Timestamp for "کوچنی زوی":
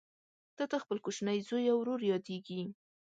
1.05-1.65